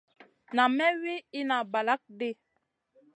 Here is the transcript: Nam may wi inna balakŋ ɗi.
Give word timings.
Nam 0.55 0.71
may 0.77 0.93
wi 1.01 1.13
inna 1.39 1.57
balakŋ 1.71 2.01
ɗi. 2.19 2.29